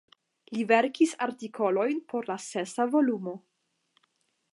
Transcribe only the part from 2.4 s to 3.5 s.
sesa volumo.